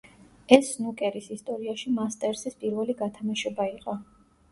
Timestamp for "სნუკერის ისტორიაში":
0.77-1.93